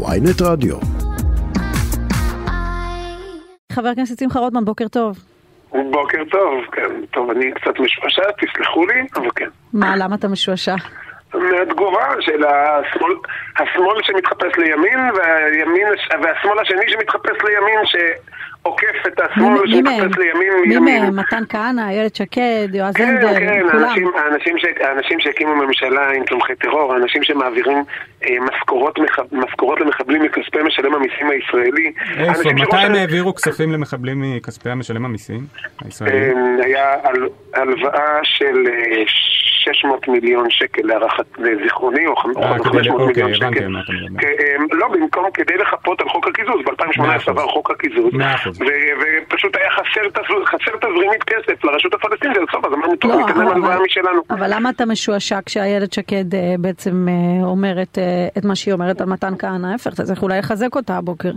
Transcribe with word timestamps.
ויינט 0.00 0.42
רדיו. 0.42 0.76
חבר 3.72 3.88
הכנסת 3.88 4.18
שמחה 4.18 4.38
רוטמן, 4.38 4.64
בוקר 4.64 4.88
טוב. 4.88 5.16
בוקר 5.72 6.18
טוב, 6.30 6.64
כן. 6.72 7.06
טוב, 7.10 7.30
אני 7.30 7.52
קצת 7.52 7.80
משועשע, 7.80 8.22
תסלחו 8.40 8.86
לי, 8.86 9.06
אבל 9.16 9.28
כן. 9.36 9.48
מה, 9.72 9.96
למה 9.96 10.14
אתה 10.14 10.28
משועשע? 10.28 10.74
מהתגובה 11.34 12.08
של 12.20 12.44
השמאל, 12.44 13.12
השמאל 13.58 14.02
שמתחפש 14.02 14.58
לימין, 14.58 14.98
והימין, 15.16 15.86
והשמאל 16.22 16.58
השני 16.58 16.88
שמתחפש 16.88 17.36
לימין, 17.44 17.78
שעוקף 18.62 19.06
את 19.06 19.20
השמאל 19.20 19.56
שמתחפש 19.66 20.18
לימין 20.18 20.52
מי 20.68 20.68
מימין. 20.78 21.02
מהם? 21.02 21.16
מתן 21.18 21.42
כהנא, 21.48 21.80
איילת 21.88 22.14
שקד, 22.16 22.68
יועז 22.74 22.94
כן, 22.96 23.08
הנדל, 23.08 23.38
כן, 23.38 23.62
כולם. 23.70 23.84
האנשים, 23.84 24.10
האנשים, 24.16 24.58
ש, 24.58 24.64
האנשים 24.80 25.20
שהקימו 25.20 25.54
ממשלה 25.56 26.10
עם 26.10 26.24
תומכי 26.24 26.54
טרור, 26.54 26.92
האנשים 26.94 27.22
שמעבירים 27.22 27.84
אה, 28.24 28.34
משכורות, 28.40 28.98
משכורות 29.32 29.80
למחבלים 29.80 30.22
מכספי 30.22 30.62
משלם 30.64 30.94
המיסים 30.94 31.30
הישראלי. 31.30 31.92
איפה? 32.18 32.50
מתי 32.54 32.76
הם 32.76 32.94
העבירו 32.94 33.34
כספים 33.34 33.72
למחבלים 33.72 34.36
מכספי 34.36 34.70
המשלם 34.70 35.04
המיסים 35.04 35.40
הישראלי? 35.84 36.16
אה, 36.30 36.32
היה 36.64 36.94
על- 37.02 37.28
הלוואה 37.54 38.18
של 38.22 38.64
אה, 38.68 39.02
600 39.64 40.08
מיליון 40.08 40.46
שקל 40.50 40.82
להערכת 40.84 41.24
לזיכרוני, 41.38 42.06
או 42.06 42.16
חמ- 42.16 42.36
או 42.36 42.42
אה, 42.42 42.58
כדי- 42.58 42.68
500 42.68 43.00
אוקיי, 43.00 43.22
מיליון 43.22 43.42
הבנתי 43.42 43.58
שקל. 43.58 43.76
אתה 44.18 44.26
אה, 44.26 44.56
לא, 44.72 44.88
במקום 44.88 45.24
כדי 45.34 45.56
לחפות 45.56 46.00
על 46.00 46.08
חוק 46.08 46.26
הקיזוז, 46.28 46.54
מאה 46.66 46.74
ב-2018 46.74 47.16
אחוז. 47.16 47.28
עבר 47.28 47.46
חוק 47.48 47.70
הקיזוז, 47.70 48.12
ופשוט 49.28 49.56
היה 49.56 49.70
חסר 49.70 50.08
תז- 50.08 50.46
חסר 50.46 50.76
תזרימית 50.78 51.22
כסף 51.22 51.64
לרשות 51.64 51.94
הפלסטינית, 51.94 52.36
אז 52.36 52.44
טוב, 52.52 52.66
אז 52.66 52.72
אמרנו, 52.72 52.96
טוב, 52.96 53.10
ניתן 53.12 53.38
להם 53.38 53.46
אבל- 53.46 53.52
הלוואה 53.56 53.76
משלנו. 53.86 54.22
אבל 54.30 54.46
למה 54.54 54.70
אתה 54.70 54.86
משועשע 54.86 55.38
כשאיילת 55.46 55.92
שקד 55.92 56.34
אה, 56.34 56.54
בעצם 56.58 57.06
אה, 57.08 57.44
אומרת 57.46 57.98
אה, 57.98 58.04
את 58.38 58.44
מה 58.44 58.54
שהיא 58.56 58.74
אומרת 58.74 59.00
על 59.00 59.06
מתן 59.08 59.32
כהנא? 59.38 59.66
ההפך, 59.66 59.90
זה 60.02 60.14
אולי 60.22 60.38
יחזק 60.38 60.74
אותה 60.76 60.96
הבוקר. 60.96 61.30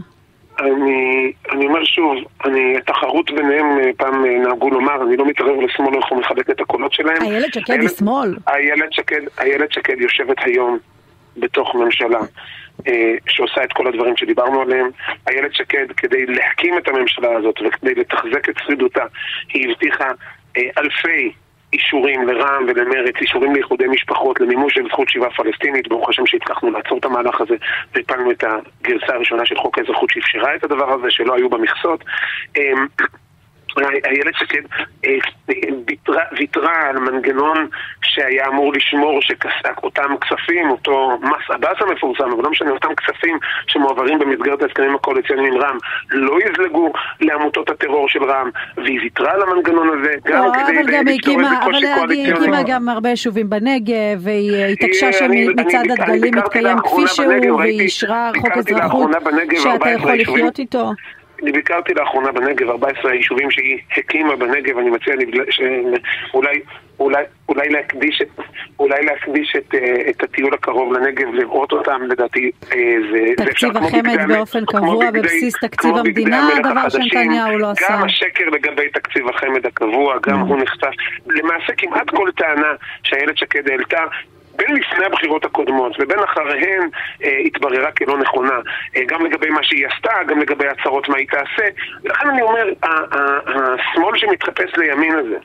אני, 0.60 1.32
אני 1.52 1.66
אומר 1.66 1.84
שוב, 1.84 2.16
אני, 2.46 2.78
התחרות 2.78 3.32
ביניהם 3.32 3.80
אה, 3.80 3.90
פעם 3.98 4.26
אה, 4.26 4.40
נהגו 4.40 4.70
לומר, 4.70 5.04
אני 5.04 5.18
לא 5.18 5.26
מתערב 5.26 5.62
לשמאל 5.62 5.96
איך 5.98 6.06
הוא 6.10 6.20
מחלק 6.20 6.50
את 6.50 6.62
הקולות 6.62 6.94
שלהם. 6.94 7.22
איילת 7.22 7.54
שקד 7.54 7.82
היא 7.82 7.90
שמאל. 7.90 8.36
איילת 8.48 8.94
שקד, 8.94 9.22
איילת 9.40 9.72
שקד 9.72 10.02
יושבת 10.02 10.38
היום 10.40 10.78
בתוך 11.38 11.76
ממשלה 11.76 12.20
אה, 12.88 13.16
שעושה 13.28 13.64
את 13.64 13.74
כל 13.74 13.88
הדברים 13.88 14.18
שדיברנו 14.18 14.62
עליהם. 14.62 14.90
איילת 15.28 15.54
שקד, 15.54 15.86
כדי 15.98 16.26
להקים 16.26 16.78
את 16.78 16.88
הממשלה 16.88 17.38
הזאת 17.38 17.56
וכדי 17.68 17.96
לתחזק 17.96 18.50
את 18.50 18.56
שרידותה, 18.58 19.04
היא 19.54 19.72
הבטיחה 19.72 20.12
אה, 20.58 20.70
אלפי 20.78 21.32
אישורים 21.80 22.28
לרע"מ 22.28 22.66
ולמרצ, 22.68 23.16
אישורים 23.22 23.56
לאיחודי 23.56 23.88
משפחות, 23.88 24.40
למימוש 24.40 24.74
של 24.74 24.88
זכות 24.88 25.10
שיבה 25.10 25.30
פלסטינית, 25.30 25.88
ברוך 25.88 26.10
השם 26.10 26.26
שהצלחנו 26.26 26.72
לעצור 26.72 26.98
את 26.98 27.06
המהלך 27.06 27.42
הזה 27.42 27.56
והפלנו 27.94 28.32
את 28.32 28.44
הגרסה 28.44 29.14
הראשונה 29.14 29.46
של 29.46 29.58
חוק 29.58 29.78
האזרחות 29.78 30.10
שאפשרה 30.10 30.56
את 30.56 30.64
הדבר 30.64 30.94
הזה, 30.94 31.08
שלא 31.10 31.36
היו 31.36 31.50
בה 31.50 31.58
מכסות. 31.58 32.04
אה, 32.58 32.62
איילת 33.84 34.36
שקד 34.36 34.62
אה, 35.06 35.18
ויתרה, 35.88 36.24
ויתרה 36.38 36.90
על 36.90 37.00
מנגנון 37.00 37.68
שהיה 38.02 38.48
אמור 38.48 38.74
לשמור 38.74 39.22
שכסק 39.22 39.84
אותם 39.84 40.16
כספים, 40.22 40.70
אותו 40.70 41.18
מס 41.22 41.50
עבאס 41.50 41.78
המפורסם, 41.80 42.32
אבל 42.32 42.44
לא 42.44 42.50
משנה, 42.50 42.72
אותם 42.72 42.96
כספים 42.96 43.38
שמועברים 43.68 44.20
במסגרת 44.20 44.62
ההסכמים 44.62 44.96
הקואליציוניים 44.96 45.54
עם 45.54 45.62
רע"מ, 45.62 45.78
לא 46.12 46.38
יזלגו 46.46 46.94
לעמותות 47.22 47.70
הטרור 47.70 48.10
של 48.10 48.24
רע"מ, 48.24 48.50
והיא 48.78 49.00
ויתרה 49.02 49.32
על 49.32 49.42
המנגנון 49.42 50.00
הזה, 50.00 50.14
גם 50.26 50.46
לא, 50.46 50.52
כדי 50.54 50.80
אבל 50.82 50.92
גם 50.92 51.08
היא 51.08 51.18
לפתור 51.18 51.40
איזה 51.40 51.58
אבל 51.58 51.72
קושי 51.72 51.86
היא 51.86 51.96
קואליציוני. 51.96 52.40
הקימה 52.40 52.64
גם 52.68 52.90
הרבה 52.90 53.10
יישובים 53.10 53.50
בנגב, 53.50 54.20
והיא 54.20 54.54
אה, 54.54 54.68
התעקשה 54.68 55.08
אה, 55.08 55.14
שמצעד 55.14 55.92
אני 55.92 55.94
הדגלים 55.94 56.34
מתקיים 56.36 56.80
כפי 56.80 57.08
שהוא, 57.08 57.58
והיא 57.60 57.82
אישרה 57.82 58.32
חוק 58.38 58.52
אזרחות 58.58 59.10
שאתה 59.58 59.70
14 59.70 60.16
יכול. 60.16 60.40
לחיות 60.40 60.60
איתו. 60.60 60.92
אני 61.44 61.52
ביקרתי 61.52 61.94
לאחרונה 61.94 62.32
בנגב, 62.32 62.70
14 62.70 63.12
היישובים 63.12 63.52
שהיא 63.52 63.80
הקימה 63.98 64.36
בנגב, 64.36 64.78
אני 64.78 64.90
מציע 64.90 65.16
לבל- 65.16 65.52
ש- 65.52 65.62
אולי, 66.34 66.60
אולי, 67.50 67.70
להקדיש, 67.70 68.22
את, 68.22 68.28
אולי 68.80 69.06
להקדיש 69.06 69.56
את, 69.58 69.76
אה, 69.76 70.10
את 70.10 70.24
הטיול 70.24 70.54
הקרוב 70.54 70.94
לנגב, 70.94 71.34
לראות 71.34 71.72
אותם, 71.72 72.02
לדעתי 72.10 72.52
אה, 72.74 72.96
זה, 73.12 73.44
תקציב 73.46 73.78
החמד 73.78 74.28
באופן 74.28 74.66
קבוע 74.66 75.12
בבסיס 75.12 75.56
תקציב 75.62 75.96
המדינה, 75.96 76.50
דבר. 76.64 76.90
שנתניהו 76.90 77.58
לא 77.58 77.72
עשה. 77.72 77.86
גם 77.90 78.04
השקר 78.04 78.50
לגבי 78.50 78.90
תקציב 78.90 79.28
החמד 79.30 79.66
הקבוע, 79.66 80.16
גם 80.28 80.40
הוא 80.40 80.58
נחשף. 80.58 80.92
למעשה 81.28 81.74
כמעט 81.78 82.10
כל 82.10 82.30
טענה 82.38 82.68
שאיילת 83.04 83.38
שקד 83.38 83.70
העלתה 83.70 84.04
בין 84.56 84.76
לפני 84.76 85.06
הבחירות 85.06 85.46
הקודמות 85.46 85.92
ובין 86.00 86.20
אחריהן 86.20 86.90
אה, 87.24 87.38
התבררה 87.46 87.92
כלא 87.92 88.18
נכונה, 88.18 88.54
אה, 88.96 89.02
גם 89.08 89.26
לגבי 89.26 89.50
מה 89.50 89.64
שהיא 89.64 89.88
עשתה, 89.88 90.12
גם 90.28 90.40
לגבי 90.40 90.66
הצהרות 90.68 91.10
מה 91.10 91.18
היא 91.18 91.28
תעשה. 91.28 91.68
ולכן 92.04 92.30
אני 92.30 92.42
אומר, 92.42 92.66
השמאל 92.84 94.18
שמתחפש 94.18 94.76
לימין 94.78 95.16
הזה, 95.16 95.36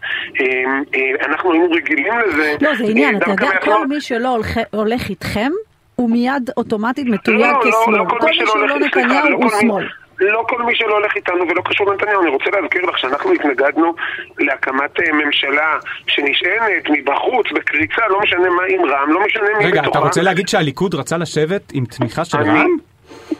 אה, 0.41 0.47
אה, 0.95 1.27
אנחנו 1.27 1.53
היינו 1.53 1.71
רגילים 1.71 2.13
לזה. 2.27 2.55
לא, 2.61 2.75
זה 2.75 2.85
עניין, 2.85 3.15
אה, 3.15 3.21
אתה 3.21 3.27
דווקא 3.35 3.45
יודע. 3.45 3.59
כל 3.79 3.87
מי 3.87 4.01
שלא 4.01 4.29
הולך- 4.29 4.57
הולך 4.71 5.09
איתכם, 5.09 5.51
הוא 5.97 6.11
מיד 6.11 6.51
אוטומטית 6.57 7.07
מתויג 7.07 7.41
לא, 7.41 7.53
לא, 7.53 7.61
כשמאל. 7.61 7.99
לא 7.99 8.05
כל 8.09 8.19
מי 8.25 8.35
שלא 8.35 8.69
לא 8.69 8.79
נתניהו 8.79 9.31
לא 9.31 9.37
הוא 9.37 9.43
כל 9.51 9.57
שמאל. 9.61 9.87
לא 10.21 10.45
כל 10.49 10.63
מי 10.63 10.75
שלא 10.75 10.93
הולך 10.95 11.17
איתנו 11.17 11.49
ולא 11.49 11.63
קשור 11.65 11.91
לנתניהו, 11.91 12.23
אני 12.23 12.31
רוצה 12.31 12.51
להזכיר 12.51 12.83
לך 12.87 12.99
שאנחנו 12.99 13.33
התנגדנו 13.33 13.95
להקמת 14.39 15.01
אה, 15.01 15.13
ממשלה 15.13 15.73
שנשענת 16.07 16.85
מבחוץ, 16.91 17.47
בקריצה, 17.55 18.03
לא 18.11 18.21
משנה 18.21 18.51
מה 18.51 18.63
עם 18.69 18.85
רע"מ, 18.85 19.13
לא 19.13 19.21
משנה 19.27 19.43
מי 19.59 19.65
רגע, 19.67 19.83
בתוכה. 19.83 19.99
אתה 19.99 20.07
רוצה 20.07 20.23
להגיד 20.23 20.49
שהליכוד 20.49 20.95
רצה 20.95 21.17
לשבת 21.17 21.63
עם 21.73 21.85
תמיכה 21.85 22.25
של 22.25 22.39
אני- 22.39 22.49
רע"מ? 22.49 22.77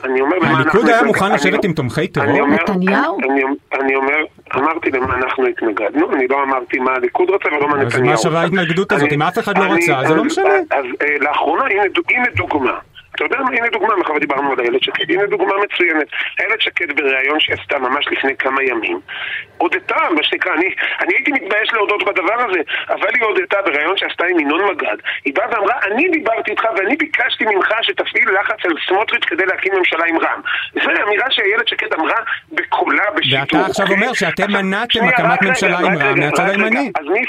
אני 0.05 0.21
אומר 0.21 0.37
למה 0.37 0.47
אנחנו... 0.49 0.63
הליכוד 0.63 0.89
היה 0.89 1.03
מוכן 1.03 1.33
לשבת 1.33 1.65
עם 1.65 1.73
תומכי 1.73 2.09
טרור? 2.09 2.27
אני 2.31 2.41
אומר- 2.41 2.55
נתניהו? 2.57 3.19
אני- 3.81 3.95
אומר, 3.95 4.17
אמרתי 4.57 4.91
למה 4.91 5.15
אנחנו 5.15 5.47
התנגדנו, 5.47 6.13
אני 6.15 6.29
לא 6.29 6.43
אמרתי 6.43 6.79
מה 6.79 6.91
הליכוד 6.95 7.31
רצה 7.31 7.49
ולא 7.49 7.69
מה 7.69 7.81
אז 7.81 7.87
נתניהו 7.87 8.07
מה 8.15 8.17
שווה. 8.17 8.41
ההתנגדות 8.41 8.93
הזאת? 8.93 9.13
אם 9.13 9.23
אף 9.23 9.39
אחד 9.39 9.59
לא 9.59 9.65
רצה, 9.65 9.95
זה 10.09 10.15
לא 10.15 10.21
אז- 10.21 10.27
משנה. 10.27 10.49
אז 10.71 10.85
אה, 11.03 11.07
לאחרונה, 11.21 11.65
הנה 11.65 11.83
דוגמה. 12.37 12.79
אתה 13.21 13.35
יודע 13.35 13.45
מה? 13.45 13.57
הנה 13.57 13.69
דוגמה, 13.69 13.97
מאחר 13.97 14.13
ודיברנו 14.13 14.53
על 14.53 14.61
איילת 14.61 14.83
שקד. 14.83 15.11
הנה 15.11 15.27
דוגמה 15.27 15.55
מצוינת. 15.65 16.09
איילת 16.41 16.61
שקד 16.61 16.97
בריאיון 16.97 17.41
שהיא 17.41 17.57
עשתה 17.61 17.79
ממש 17.79 18.09
לפני 18.11 18.37
כמה 18.37 18.63
ימים, 18.63 19.01
הודתה, 19.59 19.97
מה 20.17 20.23
שנקרא, 20.23 20.53
אני, 20.55 20.75
אני 21.01 21.15
הייתי 21.15 21.33
מתבייש 21.33 21.73
להודות 21.73 22.05
בדבר 22.05 22.41
הזה, 22.49 22.61
אבל 22.89 23.09
היא 23.15 23.25
הודתה 23.25 23.63
בריאיון 23.63 23.97
שעשתה 23.97 24.25
עם 24.25 24.41
ינון 24.41 24.71
מגד. 24.71 24.97
היא 25.25 25.35
באה 25.35 25.47
ואמרה, 25.51 25.75
אני 25.87 26.09
דיברתי 26.09 26.51
איתך 26.51 26.65
ואני 26.77 26.97
ביקשתי 26.97 27.45
ממך 27.45 27.69
שתפעיל 27.83 28.29
לחץ 28.41 28.65
על 28.65 28.73
סמוטריץ' 28.89 29.25
כדי 29.25 29.47
להקים 29.47 29.73
ממשלה 29.79 30.05
עם 30.09 30.19
רע"מ. 30.19 30.41
זו 30.85 30.91
אמירה 31.07 31.31
שאיילת 31.31 31.69
שקד 31.69 31.95
אמרה 31.95 32.21
בקולה, 32.53 33.05
בשיתוף. 33.17 33.55
ואתה 33.55 33.67
עכשיו? 33.67 33.87
אומר 33.91 34.13
שאתם 34.13 34.53
מנעתם 34.53 35.09
הקמת 35.09 35.43
ממשלה 35.43 35.79
עם 35.79 35.99
רע"מ 35.99 36.21
מהצד. 36.21 36.49
הימני. 36.49 36.93
אז 37.01 37.07
מי 37.07 37.23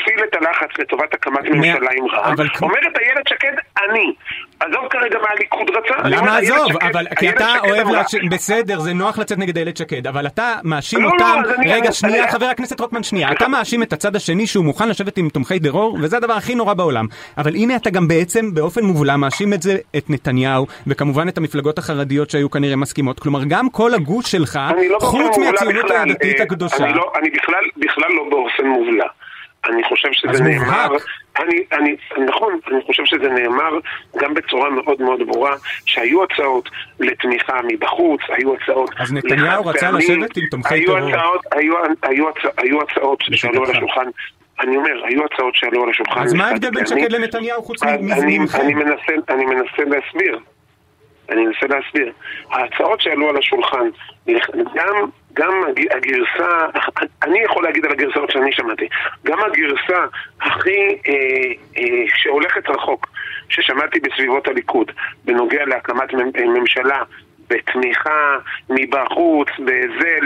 הפעיל, 0.00 0.24
את 0.24 0.36
הלחץ 0.36 0.78
לטובת 0.78 1.14
הקמת 1.14 1.44
ממשלה 1.50 1.90
עם 1.96 2.06
רע"מ? 2.12 2.34
אומרת 2.62 2.98
איילת 2.98 3.28
שקד, 3.28 3.52
אני. 3.84 4.14
עזוב 4.60 4.88
כרגע 4.90 5.18
מה 5.22 5.28
הליכוד 5.30 5.70
רצה. 5.70 6.08
למה 6.08 6.36
עזוב? 6.38 6.68
שקד- 6.72 6.86
אבל 6.90 7.06
כי 7.18 7.28
אתה 7.30 7.46
אוהב 7.68 7.86
אמרה-. 7.86 8.02
בסדר, 8.30 8.80
זה 8.80 8.92
נוח 8.92 9.18
לצאת 9.18 9.38
נגד 9.38 9.56
איילת 9.56 9.76
שקד, 9.76 10.06
אבל 10.06 10.26
אתה 10.26 10.54
מאשים 10.64 11.02
לא, 11.02 11.08
לא, 11.08 11.12
אותם... 11.12 11.42
רגע, 11.58 11.76
אני- 11.76 11.92
שנייה, 11.92 12.22
אני- 12.24 12.32
חבר 12.32 12.46
הכנסת 12.46 12.80
רוטמן, 12.80 13.02
שנייה. 13.02 13.32
אתה 13.32 13.48
מאשים 13.48 13.82
את 13.82 13.92
הצד 13.92 14.16
השני 14.16 14.46
שהוא 14.46 14.64
מוכן 14.64 14.88
לשבת 14.88 15.18
עם 15.18 15.28
תומכי 15.28 15.60
טרור, 15.60 15.98
וזה 16.02 16.16
הדבר 16.16 16.32
הכי 16.32 16.54
נורא 16.54 16.74
בעולם. 16.74 17.06
אבל 17.38 17.54
הנה 17.54 17.76
אתה 17.76 17.90
גם 17.90 18.08
בעצם, 18.08 18.54
באופן 18.54 18.84
מובלע, 18.84 19.16
מאשים 19.16 19.52
את 19.52 19.62
זה 19.62 19.76
את 19.96 20.10
נתניהו, 20.10 20.66
וכמובן 20.86 21.28
את 21.28 21.38
המפלגות 21.38 21.78
החרדיות 21.78 22.30
שהיו 22.30 22.50
כנראה 22.50 22.76
מסכימות. 22.76 23.20
כלומר, 23.20 23.40
גם 23.48 23.70
כל 23.70 23.94
הגוש 23.94 24.30
שלך, 24.32 24.60
לא 24.90 24.98
חוץ 25.00 25.38
מהציונות 25.38 25.90
הדתית 25.90 26.36
אה, 26.38 26.42
הקדושה... 26.44 26.84
אני, 26.84 26.92
לא, 26.94 27.12
אני 27.20 27.30
בכלל, 27.30 27.64
בכלל 27.76 28.08
לא 28.16 28.24
באופן 28.30 28.66
מובלע. 28.66 29.06
אני 29.68 29.82
חושב 29.84 30.08
שזה 30.12 30.44
נאמר. 30.44 30.88
אני, 31.38 31.64
אני, 31.72 31.96
נכון, 32.26 32.58
אני 32.70 32.80
חושב 32.86 33.04
שזה 33.04 33.28
נאמר 33.28 33.78
גם 34.18 34.34
בצורה 34.34 34.70
מאוד 34.70 35.02
מאוד 35.02 35.20
ברורה, 35.26 35.54
שהיו 35.84 36.24
הצעות 36.24 36.68
לתמיכה 37.00 37.60
מבחוץ, 37.68 38.20
היו 38.28 38.54
הצעות... 38.54 38.90
אז 38.98 39.12
נתניהו 39.12 39.66
רצה 39.66 39.90
לשבת 39.90 40.36
עם 40.36 40.44
תומכי 40.50 40.84
טרור. 40.86 40.98
היו, 41.52 41.74
היו, 42.02 42.28
הצ- 42.28 42.48
היו 42.58 42.82
הצעות 42.82 43.22
שעלו 43.32 43.64
על. 43.64 43.70
השולחן, 43.70 44.08
אני 44.60 44.76
אומר, 44.76 45.04
היו 45.04 45.24
הצעות 45.24 45.54
שעלו 45.54 45.84
על 45.84 45.90
השולחן. 45.90 46.20
אז 46.22 46.34
מה 46.34 46.48
ההבדל 46.48 46.70
בין. 46.70 46.86
שקד 46.86 47.12
לנתניהו 47.12 47.62
חוץ 47.62 47.82
ממכם? 47.82 48.60
אני 49.28 49.44
מנסה 49.44 49.82
להסביר. 49.86 50.38
אני 51.30 51.46
מנסה 51.46 51.66
להסביר. 51.66 52.12
ההצעות 52.50 53.00
שעלו 53.00 53.28
על 53.28 53.36
השולחן, 53.36 53.88
גם, 54.74 54.94
גם 55.32 55.52
הג- 55.68 55.92
הגרסה, 55.92 56.66
אני 57.22 57.38
יכול 57.38 57.64
להגיד 57.64 57.84
על 57.84 57.92
הגרסאות 57.92 58.30
שאני 58.30 58.52
שמעתי, 58.52 58.88
גם 59.24 59.38
הגרסה 59.40 60.04
הכי, 60.40 60.70
אה, 61.08 61.12
אה, 61.78 62.04
שהולכת 62.14 62.68
רחוק, 62.68 63.06
ששמעתי 63.48 64.00
בסביבות 64.00 64.48
הליכוד, 64.48 64.90
בנוגע 65.24 65.64
להקמת 65.64 66.14
מ- 66.14 66.52
ממשלה 66.54 67.02
בתמיכה 67.50 68.36
מבחוץ, 68.70 69.48
בזה, 69.58 70.18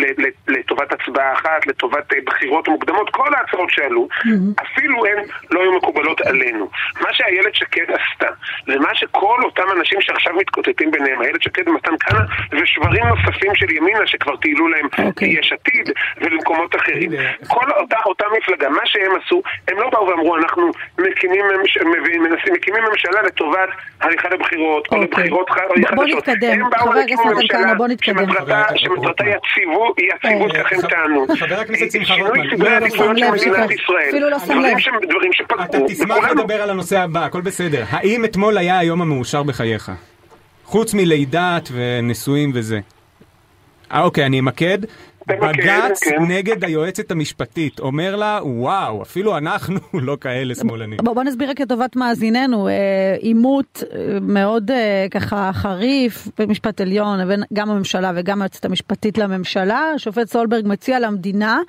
לטובת 0.49 0.93
הצבעה 0.93 1.32
אחת, 1.32 1.67
לטובת 1.67 2.12
אה, 2.12 2.19
בחירות 2.26 2.69
מוקדמות, 2.69 3.11
כל 3.11 3.34
ההצעות 3.34 3.70
שעלו, 3.70 4.08
mm-hmm. 4.12 4.62
אפילו 4.62 5.06
הן 5.06 5.25
לא 5.50 5.61
היו 5.61 5.72
מקובלות 5.76 6.20
עלינו. 6.20 6.69
מה 7.00 7.12
שאיילת 7.12 7.55
שקד 7.55 7.84
עשתה, 7.88 8.28
ומה 8.69 8.94
שכל 8.94 9.38
אותם 9.44 9.62
אנשים 9.78 10.00
שעכשיו 10.00 10.34
מתקוטטים 10.34 10.90
ביניהם, 10.90 11.22
איילת 11.22 11.43
שקד 11.43 11.69
ומתן 11.69 11.93
כהנא, 12.00 12.25
ושברים 12.52 13.05
נוספים 13.06 13.55
של 13.55 13.70
ימינה 13.70 14.06
שכבר 14.06 14.37
טיילו 14.37 14.69
להם 14.69 14.87
okay. 14.87 15.02
אוקיי. 15.02 15.38
יש 15.38 15.52
עתיד 15.52 15.90
ולמקומות 16.20 16.76
אחרים. 16.76 17.11
כל 17.49 17.70
אותה, 17.70 17.96
אותה 18.06 18.25
מפלגה, 18.38 18.69
מה 18.69 18.82
שהם 18.84 19.12
עשו, 19.25 19.43
הם 19.69 19.76
לא 19.78 19.90
באו 19.90 20.06
ואמרו, 20.06 20.37
אנחנו 20.37 20.70
מקימים, 20.99 21.44
ממש, 21.49 21.78
מנסים, 22.20 22.55
מקימים 22.55 22.82
ממשלה 22.90 23.22
לטובת 23.22 23.69
הליכה 24.00 24.28
לבחירות, 24.28 24.87
okay. 24.87 24.96
או 24.96 25.02
אוקיי. 25.02 25.25
לבחירות 25.25 25.50
חדשות. 25.50 25.94
בוא 25.94 26.05
נתקדם, 26.05 26.61
חבר 26.78 26.99
הכנסת 27.12 27.51
כהנא, 27.51 27.75
בוא 27.75 27.89
נתקדם. 27.89 28.27
שמטרתה 28.75 29.25
יציבות, 29.25 29.97
ככה 30.55 30.75
הם 30.75 30.83
טענו. 30.89 31.27
חבר 31.39 31.61
הכנסת 31.61 31.93
שמחה 31.93 32.15
רוטמן, 32.15 32.83
אפילו 34.09 34.31
לא 34.31 34.39
שם 34.39 34.59
לב. 34.61 34.77
דברים 35.09 35.33
שפגעו. 35.33 35.65
אתה 35.65 35.79
תשמח 35.89 36.25
לדבר 36.31 36.62
על 36.62 36.71
הנושא 36.71 36.99
הבא, 37.01 37.25
הכל 37.25 37.41
בסדר. 37.41 37.85
האם 37.91 38.25
אתמול 38.25 38.59
היה 38.59 38.79
היום 38.79 39.03
המאושר 39.03 39.43
בחייך? 39.43 39.93
חוץ 40.65 40.95
מלידת 40.95 41.69
ונישואים 41.73 42.51
וזה. 42.55 42.81
אה, 43.93 44.03
אוקיי, 44.03 44.27
אני 44.27 44.41
אמקד. 44.41 44.79
בג"ץ 45.26 46.05
כן. 46.05 46.22
נגד 46.28 46.64
היועצת 46.64 47.11
המשפטית, 47.11 47.81
אומר 47.81 48.17
לה, 48.17 48.40
וואו, 48.43 49.02
אפילו 49.02 49.38
אנחנו 49.38 49.81
לא 50.08 50.17
כאלה 50.20 50.55
שמאלנים. 50.55 50.99
בוא, 51.02 51.14
בוא 51.14 51.22
נסביר 51.22 51.50
רק 51.50 51.61
לטובת 51.61 51.96
מאזיננו, 51.96 52.69
אה, 52.69 52.72
עימות 53.19 53.82
אה, 53.93 54.19
מאוד 54.20 54.70
אה, 54.70 55.06
ככה 55.11 55.50
חריף 55.52 56.28
במשפט 56.38 56.81
עליון, 56.81 57.19
לבין 57.19 57.43
גם 57.52 57.70
הממשלה 57.70 58.12
וגם 58.14 58.43
היועצת 58.43 58.64
המשפטית 58.64 59.19
לממשלה. 59.19 59.93
השופט 59.94 60.28
סולברג 60.28 60.67
מציע 60.67 61.00
למדינה 61.00 61.61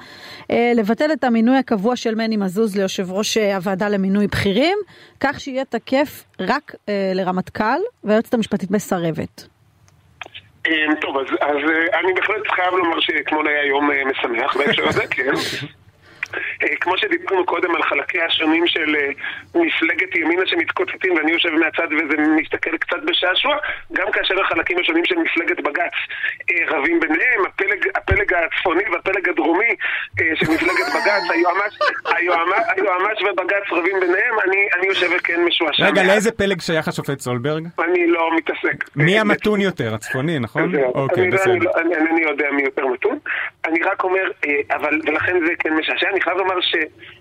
לבטל 0.76 1.12
את 1.14 1.24
המינוי 1.24 1.58
הקבוע 1.58 1.96
של 1.96 2.16
מני 2.16 2.38
מזוז 2.38 2.76
ליושב 2.76 3.12
ראש 3.12 3.38
הוועדה 3.38 3.90
למינוי 3.90 4.28
בכירים, 4.28 4.78
כך 5.20 5.40
שיהיה 5.40 5.66
תקף 5.66 6.24
רק 6.40 6.76
לרמטכ"ל, 7.16 7.80
והיועצת 8.04 8.34
המשפטית 8.34 8.72
מסרבת. 8.72 9.48
אה, 10.72 10.96
טוב, 11.02 11.18
אז, 11.18 11.26
אז 11.42 11.58
אה, 11.70 12.00
אני 12.00 12.14
בהחלט 12.14 12.48
חייב 12.48 12.74
לומר 12.74 13.00
שאתמול 13.00 13.48
היה 13.48 13.66
יום 13.66 13.92
אה, 13.92 14.06
משמח 14.06 14.58
בהקשר 14.58 14.88
הזה, 14.88 15.08
כן. 15.16 15.32
אה, 16.64 16.76
כמו 16.82 16.98
שדיברנו 16.98 17.46
קודם 17.46 17.76
על 17.76 17.84
חלקי 17.84 18.22
השונים 18.22 18.68
של 18.68 18.96
מפלגת 19.56 20.16
ימינה 20.16 20.46
שמתקוטטים 20.46 21.14
ואני 21.14 21.32
יושב 21.32 21.50
מהצד 21.50 21.88
וזה 21.94 22.18
מסתכל 22.18 22.78
קצת 22.78 22.98
בשעשוע, 23.06 23.58
גם 23.94 24.12
כאשר 24.12 24.42
החלקים 24.42 24.78
השונים 24.80 25.06
של 25.06 25.16
מפלגת 25.16 25.60
בג"ץ 25.60 25.94
רבים 26.68 27.00
ביניהם, 27.00 27.46
הפלג, 27.46 27.88
הפלג 27.96 28.34
הצפוני 28.34 28.84
והפלג 28.92 29.30
הדרומי 29.30 29.76
של 30.18 30.52
מפלגת 30.54 30.88
בג"ץ, 30.96 31.01
היועמ"ש, 31.34 31.78
היועמ"ש, 32.06 32.64
היועמ"ש 32.78 33.22
ובג"ץ 33.24 33.72
רבים 33.72 34.00
ביניהם, 34.00 34.36
אני, 34.46 34.58
אני 34.78 34.88
יושב 34.88 35.08
וכן 35.18 35.42
משועשע. 35.48 35.86
רגע, 35.86 36.04
לאיזה 36.04 36.32
פלג 36.32 36.62
שייך 36.62 36.88
השופט 36.88 37.20
סולברג? 37.20 37.68
אני 37.80 38.08
לא 38.08 38.30
מתעסק. 38.38 38.86
מי 38.96 39.20
המתון 39.20 39.62
יותר? 39.62 39.94
הצפוני, 39.96 40.40
נכון? 40.40 40.76
אוקיי, 40.96 41.30
לא- 41.30 41.38
בסדר. 41.38 41.52
אני 41.82 41.96
אינני 41.96 42.22
יודע 42.22 42.52
מי 42.52 42.62
יותר 42.64 42.88
מתון. 42.88 43.18
אני 43.66 43.84
רק 43.84 44.04
אומר, 44.04 44.24
אבל, 44.72 45.02
ולכן 45.08 45.40
זה 45.46 45.52
כן 45.60 45.74
משעשע. 45.74 46.10
אני 46.10 46.22
חייב 46.22 46.38
לומר 46.38 46.62
ש, 46.62 46.76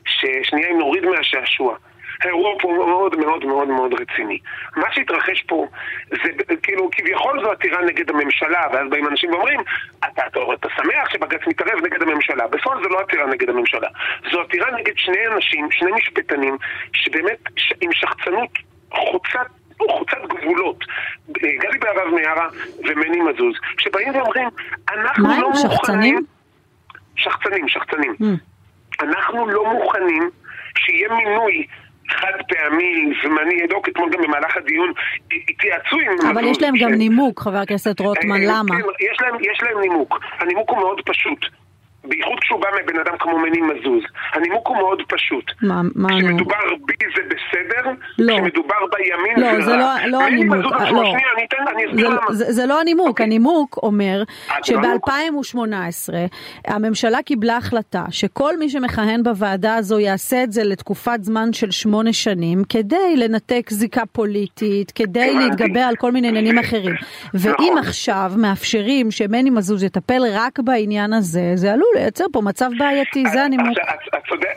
ששנייה 0.04 0.69
אם 0.70 0.78
נוריד 0.78 1.04
מהשעשוע. 1.04 1.76
האירוע 2.20 2.55
פה 2.61 2.72
מאוד 2.72 3.17
מאוד 3.17 3.44
מאוד 3.44 3.69
מאוד 3.69 3.94
רציני. 3.94 4.38
מה 4.76 4.93
שהתרחש 4.93 5.43
פה 5.43 5.67
זה 6.11 6.56
כאילו 6.62 6.90
כביכול 6.93 7.40
זו 7.43 7.50
עתירה 7.50 7.84
נגד 7.84 8.11
הממשלה 8.11 8.61
ואז 8.72 8.90
באים 8.90 9.06
אנשים 9.06 9.31
ואומרים 9.31 9.61
אתה, 9.99 10.26
אתה, 10.26 10.40
אתה 10.55 10.69
שמח 10.76 11.11
שבג"ץ 11.11 11.40
מתערב 11.46 11.84
נגד 11.84 12.02
הממשלה. 12.02 12.46
בפועל 12.46 12.82
זו 12.82 12.88
לא 12.88 13.00
עתירה 13.00 13.26
נגד 13.26 13.49
הממשלה. 13.49 13.88
זו 14.32 14.40
עתירה 14.40 14.70
נגד 14.70 14.93
שני 14.96 15.26
אנשים, 15.34 15.70
שני 15.70 15.93
משפטנים 15.93 16.56
שבאמת 16.93 17.38
ש... 17.56 17.72
עם 17.81 17.93
שחצנות 17.93 18.50
חוצת 18.94 19.46
חוצת 19.88 20.19
גבולות, 20.28 20.84
גלי 21.32 21.78
בהרב 21.78 22.14
מיארה 22.14 22.49
ומני 22.78 23.20
מזוז, 23.20 23.55
שבאים 23.78 24.14
ואומרים, 24.14 24.49
אנחנו 24.88 25.28
לא 25.40 25.50
מוכנים... 25.50 25.64
מה 25.64 25.70
הם 25.70 25.76
שחצנים? 25.76 26.25
שחצנים, 27.16 27.69
שחצנים. 27.69 28.14
Mm. 28.20 28.25
אנחנו 29.00 29.46
לא 29.46 29.73
מוכנים 29.73 30.31
שיהיה 30.78 31.08
מינוי 31.08 31.66
חד 32.10 32.32
פעמי, 32.48 33.12
זמני, 33.22 33.64
אדוק, 33.64 33.88
אתמול 33.88 34.10
גם 34.10 34.22
במהלך 34.22 34.56
הדיון 34.56 34.92
התייעצו 35.48 35.96
עם... 36.00 36.30
אבל 36.30 36.44
יש 36.44 36.62
להם. 36.62 36.74
גם 36.80 36.92
נימוק, 36.92 37.40
חבר 37.40 37.58
הכנסת 37.58 38.00
רוטמן, 38.00 38.40
אה, 38.42 38.46
למה? 38.46 38.76
כן, 38.76 39.34
יש 39.40 39.62
להם 39.62 39.80
נימוק. 39.80 40.18
הנימוק 40.38 40.70
הוא 40.70 40.78
מאוד 40.78 41.00
פשוט. 41.06 41.46
בייחוד 42.05 42.38
כשהוא 42.41 42.61
בא 42.61 42.69
מבן 42.82 42.99
אדם 43.00 43.19
כמו 43.19 43.38
מני 43.38 43.61
מזוז. 43.61 44.02
הנימוק 44.35 44.69
הוא 44.69 44.76
מאוד 44.76 45.02
פשוט. 45.08 45.44
מה, 45.62 45.81
מה 45.94 46.08
הנימוק? 46.08 46.31
כשמדובר 46.31 46.85
בי 46.87 46.94
זה 47.17 47.23
בסדר, 47.23 47.91
לא. 48.19 48.35
כשמדובר 48.35 48.76
בימין 48.93 49.55
לא, 49.55 49.64
זה 49.64 49.70
רע. 49.70 49.97
לא, 50.06 50.19
לא 50.19 50.23
הנימוק. 50.26 50.56
עצמו, 50.73 51.02
לא. 51.02 51.11
שנייה, 51.11 51.29
אני 51.37 51.44
אתן, 51.44 51.56
אני 51.75 51.87
אסביר 51.91 52.11
זה, 52.11 52.17
למה. 52.17 52.32
זה, 52.32 52.52
זה 52.52 52.67
לא 52.67 52.81
הנימוק, 52.81 53.06
okay. 53.06 53.11
אוקיי. 53.11 53.26
הנימוק 53.26 53.79
אומר 53.82 54.23
אה, 54.50 54.56
שב-2018 54.62 56.14
הממשלה 56.67 57.23
קיבלה 57.23 57.56
החלטה 57.56 58.05
שכל 58.11 58.58
מי 58.58 58.69
שמכהן 58.69 59.23
בוועדה 59.23 59.75
הזו 59.75 59.99
יעשה 59.99 60.43
את 60.43 60.52
זה 60.52 60.64
לתקופת 60.64 61.19
זמן 61.23 61.52
של 61.52 61.70
שמונה 61.70 62.12
שנים, 62.12 62.62
כדי 62.69 63.17
לנתק 63.17 63.70
זיקה 63.70 64.06
פוליטית, 64.06 64.91
כדי 64.91 65.35
להתגבר 65.35 65.81
על 65.81 65.97
כל 65.97 66.12
מיני 66.12 66.29
עניינים 66.29 66.58
אחרים. 66.58 66.94
ואם 67.35 67.52
נכון. 67.52 67.79
עכשיו 67.79 68.32
מאפשרים 68.37 69.11
שמני 69.11 69.50
מזוז 69.50 69.82
יטפל 69.82 70.23
רק 70.32 70.58
בעניין 70.58 71.12
הזה, 71.12 71.52
זה 71.55 71.73
עלול 71.73 71.89
לייצר 71.94 72.25
פה 72.32 72.40
מצב 72.40 72.70
בעייתי, 72.78 73.25
זה 73.32 73.44
הנימוק. 73.44 73.78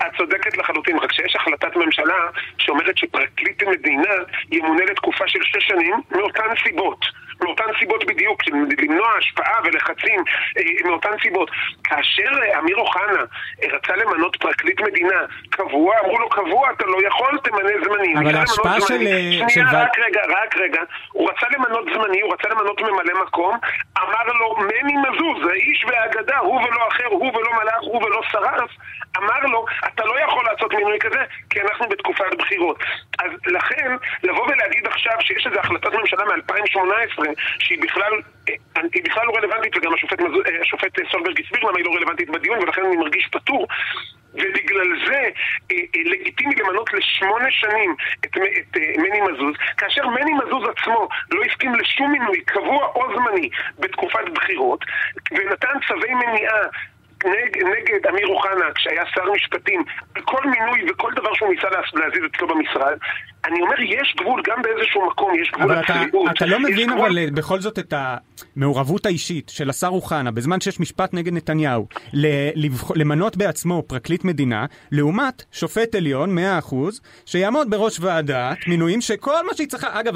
את 0.07 0.18
צודקת 0.18 0.57
לחלוטין, 0.57 0.97
רק 0.97 1.12
שיש 1.12 1.35
החלטת 1.35 1.75
ממשלה 1.75 2.15
שאומרת 2.57 2.97
שפרקליט 2.97 3.63
המדינה 3.63 4.13
ימונה 4.51 4.85
לתקופה 4.85 5.27
של 5.27 5.39
שש 5.44 5.68
שנים 5.68 5.94
מאותן 6.12 6.44
סיבות. 6.63 7.06
מאותן 7.41 7.63
סיבות 7.80 8.06
בדיוק, 8.06 8.41
למנוע 8.80 9.07
השפעה 9.18 9.59
ולחצים 9.63 10.24
אה, 10.57 10.89
מאותן 10.89 11.09
סיבות. 11.21 11.51
כאשר 11.83 12.30
אה, 12.41 12.59
אמיר 12.59 12.77
אוחנה 12.77 13.24
אה, 13.63 13.68
רצה 13.74 13.95
למנות 13.95 14.35
פרקליט 14.35 14.81
מדינה 14.81 15.19
קבוע, 15.50 16.00
אמרו 16.00 16.19
לו 16.19 16.30
קבוע, 16.30 16.71
אתה 16.71 16.85
לא 16.85 17.07
יכול, 17.07 17.39
תמנה 17.44 17.69
זמני. 17.83 18.13
אבל 18.19 18.38
ההשפעה 18.38 18.81
של... 18.81 18.88
שנייה, 18.88 19.50
של... 19.50 19.62
רק 19.71 20.00
רגע, 20.00 20.21
רק 20.30 20.57
רגע. 20.57 20.81
הוא 21.12 21.30
רצה 21.30 21.45
למנות 21.57 21.85
זמני, 21.94 22.21
הוא 22.21 22.33
רצה 22.33 22.50
למנות 22.50 22.81
ממלא 22.81 23.24
מקום, 23.24 23.57
אמר 23.97 24.33
לו 24.33 24.56
מני 24.57 24.94
מזוז, 24.94 25.47
האיש 25.50 25.85
והאגדה, 25.88 26.38
הוא 26.38 26.62
ולא 26.62 26.88
אחר, 26.88 27.07
הוא 27.07 27.38
ולא 27.38 27.50
מלאך, 27.63 27.81
הוא 27.81 28.03
ולא 28.03 28.21
שרף, 28.31 28.69
אמר 29.18 29.39
לו, 29.39 29.65
אתה 29.88 30.06
לא 30.06 30.19
יכול 30.19 30.45
לעשות 30.45 30.74
מינוי 30.74 31.00
כזה, 31.00 31.24
כי 31.50 31.62
אנחנו 31.62 31.89
בתקופת 31.89 32.35
בחירות. 32.38 32.77
אז 33.19 33.31
לכן, 33.45 33.91
לבוא 34.24 34.44
ולהגיד 34.47 34.88
עכשיו 34.88 35.13
שיש 35.19 35.47
איזו 35.47 35.59
החלטת 35.59 35.94
ממשלה 35.94 36.24
מ-2018 36.25 37.22
שהיא 37.59 37.81
בכלל, 37.81 38.13
אה, 38.49 38.55
היא 38.94 39.03
בכלל 39.03 39.25
לא 39.25 39.31
רלוונטית, 39.37 39.77
וגם 39.77 39.94
השופט, 39.94 40.21
אה, 40.21 40.61
השופט 40.61 40.99
סולברג 41.11 41.42
הסביר 41.42 41.69
למה 41.69 41.77
היא 41.77 41.85
לא 41.85 41.95
רלוונטית 41.95 42.30
בדיון, 42.30 42.59
ולכן 42.59 42.85
אני 42.85 42.95
מרגיש 42.95 43.27
פטור. 43.31 43.68
ובגלל 44.33 45.07
זה 45.07 45.30
אה, 45.71 45.77
לגיטימי 46.06 46.56
למנות 46.56 46.94
לשמונה 46.94 47.51
שנים 47.51 47.95
את, 48.25 48.37
את 48.37 48.77
מני 48.97 49.21
מזוז, 49.21 49.56
כאשר 49.77 50.07
מני 50.07 50.31
מזוז 50.33 50.63
עצמו 50.69 51.07
לא 51.31 51.44
הסכים 51.44 51.75
לשום 51.75 52.11
מינוי 52.11 52.42
קבוע 52.42 52.85
או 52.85 53.06
זמני 53.15 53.49
בתקופת 53.80 54.30
בחירות, 54.33 54.85
ונתן 55.31 55.73
צווי 55.87 56.13
מניעה 56.13 56.59
נג, 57.25 57.63
נגד 57.63 58.07
אמיר 58.07 58.27
אוחנה 58.27 58.71
כשהיה 58.75 59.06
שר 59.06 59.31
משפטים, 59.31 59.83
כל 60.25 60.42
מינוי 60.45 60.92
וכל 60.92 61.11
דבר 61.15 61.33
שהוא 61.33 61.49
ניסה 61.53 61.68
להזיז 61.94 62.23
אצלו 62.25 62.47
במשרד, 62.47 62.97
אני 63.45 63.62
אומר, 63.62 63.81
יש 63.81 64.16
גבול, 64.19 64.42
גם 64.47 64.62
באיזשהו 64.62 65.07
מקום 65.07 65.31
יש 65.42 65.52
גבול 65.52 65.76
לצביעות. 65.76 66.26
אתה, 66.26 66.31
אתה 66.31 66.45
לא 66.45 66.59
מבין 66.59 66.90
גבול... 66.90 67.00
אבל 67.06 67.30
בכל 67.30 67.59
זאת 67.59 67.80
את 67.80 67.94
המעורבות 68.56 69.06
האישית 69.06 69.50
של 69.50 69.69
השר 69.69 69.88
אוחנה, 69.88 70.31
בזמן 70.31 70.62
שיש 70.62 70.80
משפט 70.80 71.14
נגד 71.14 71.33
נתניהו. 71.33 71.88
למנות 72.95 73.38
בעצמו 73.38 73.83
פרקליט 73.88 74.23
מדינה, 74.23 74.66
לעומת 74.92 75.44
שופט 75.52 75.95
עליון, 75.95 76.38
100%, 76.38 76.76
שיעמוד 77.26 77.69
בראש 77.69 78.00
ועדת 78.00 78.57
מינויים 78.68 79.02
שכל 79.02 79.45
מה 79.47 79.54
שהיא 79.54 79.68
צריכה, 79.68 80.00
אגב, 80.00 80.14